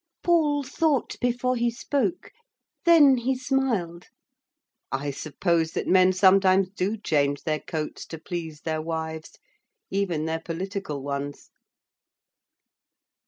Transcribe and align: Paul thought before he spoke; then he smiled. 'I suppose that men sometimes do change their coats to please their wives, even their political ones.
Paul 0.23 0.63
thought 0.63 1.15
before 1.21 1.55
he 1.55 1.69
spoke; 1.69 2.31
then 2.85 3.17
he 3.17 3.35
smiled. 3.37 4.07
'I 4.91 5.11
suppose 5.11 5.73
that 5.73 5.85
men 5.87 6.11
sometimes 6.11 6.71
do 6.71 6.97
change 6.97 7.43
their 7.43 7.59
coats 7.59 8.07
to 8.07 8.17
please 8.17 8.61
their 8.61 8.81
wives, 8.81 9.37
even 9.91 10.25
their 10.25 10.39
political 10.41 11.03
ones. 11.03 11.51